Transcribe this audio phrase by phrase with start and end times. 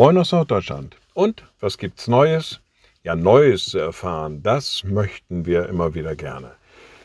[0.00, 0.96] Moin aus Norddeutschland.
[1.12, 2.60] Und was gibt's Neues?
[3.02, 6.52] Ja, Neues zu erfahren, das möchten wir immer wieder gerne.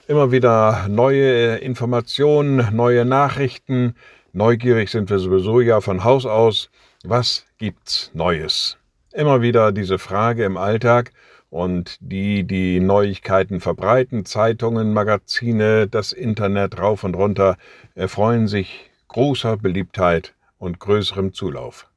[0.07, 3.95] Immer wieder neue Informationen, neue Nachrichten.
[4.31, 6.69] Neugierig sind wir sowieso ja von Haus aus.
[7.03, 8.77] Was gibt's Neues?
[9.11, 11.11] Immer wieder diese Frage im Alltag
[11.49, 17.57] und die, die Neuigkeiten verbreiten, Zeitungen, Magazine, das Internet rauf und runter,
[17.93, 21.89] erfreuen sich großer Beliebtheit und größerem Zulauf.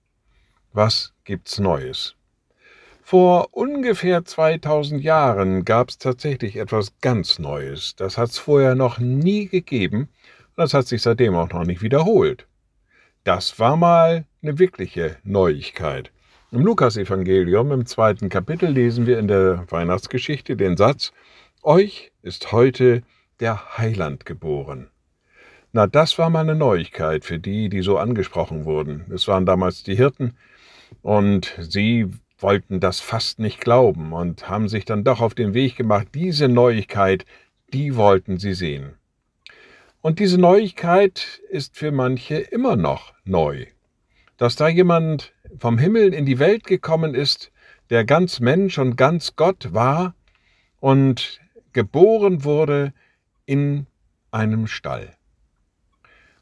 [0.78, 2.14] Was gibt's Neues?
[3.02, 7.96] Vor ungefähr 2000 Jahren gab es tatsächlich etwas ganz Neues.
[7.96, 11.83] Das hat es vorher noch nie gegeben und das hat sich seitdem auch noch nicht
[11.83, 12.46] wiederholt.
[13.24, 16.12] Das war mal eine wirkliche Neuigkeit.
[16.52, 21.12] Im Lukasevangelium im zweiten Kapitel lesen wir in der Weihnachtsgeschichte den Satz,
[21.64, 23.02] Euch ist heute
[23.41, 24.91] der Heiland geboren.
[25.72, 29.10] Na, das war mal eine Neuigkeit für die, die so angesprochen wurden.
[29.12, 30.36] Es waren damals die Hirten,
[31.09, 32.06] und sie
[32.39, 36.09] wollten das fast nicht glauben und haben sich dann doch auf den Weg gemacht.
[36.12, 37.25] Diese Neuigkeit,
[37.73, 38.92] die wollten sie sehen.
[40.03, 43.65] Und diese Neuigkeit ist für manche immer noch neu.
[44.37, 47.53] Dass da jemand vom Himmel in die Welt gekommen ist,
[47.89, 50.15] der ganz Mensch und ganz Gott war
[50.78, 51.41] und
[51.72, 52.93] geboren wurde
[53.47, 53.87] in
[54.31, 55.17] einem Stall.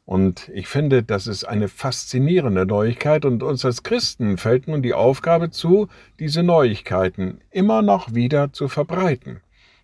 [0.07, 4.93] Und ich finde, das ist eine faszinierende Neuigkeit und uns als Christen fällt nun die
[4.93, 9.41] Aufgabe zu, diese Neuigkeiten immer noch wieder zu verbreiten.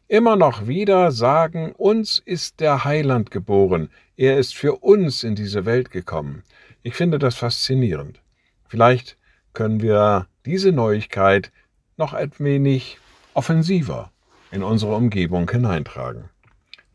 [0.08, 5.66] Immer noch wieder sagen, uns ist der Heiland geboren, er ist für uns in diese
[5.66, 6.44] Welt gekommen.
[6.84, 8.22] Ich finde das faszinierend.
[8.70, 9.18] Vielleicht
[9.52, 11.52] können wir diese Neuigkeit
[11.98, 12.98] noch ein wenig
[13.34, 14.10] offensiver
[14.52, 16.30] in unsere Umgebung hineintragen.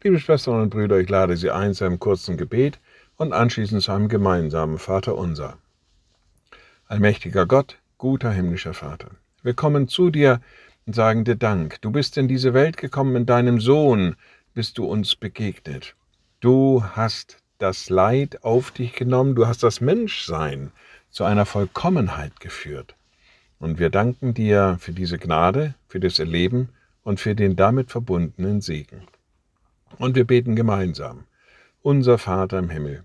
[0.02, 2.78] Liebe Schwestern und Brüder, ich lade Sie ein zu einem kurzen Gebet,
[3.18, 5.58] und anschließend zu einem gemeinsamen Vater unser.
[6.86, 9.10] Allmächtiger Gott, guter himmlischer Vater,
[9.42, 10.40] wir kommen zu dir
[10.86, 11.82] und sagen dir Dank.
[11.82, 14.16] Du bist in diese Welt gekommen, in deinem Sohn
[14.54, 15.94] bist du uns begegnet.
[16.40, 20.72] Du hast das Leid auf dich genommen, du hast das Menschsein
[21.10, 22.94] zu einer Vollkommenheit geführt.
[23.58, 26.68] Und wir danken dir für diese Gnade, für das Erleben
[27.02, 29.02] und für den damit verbundenen Segen.
[29.98, 31.24] Und wir beten gemeinsam.
[31.82, 33.04] Unser Vater im Himmel,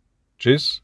[0.41, 0.81] Tschüss.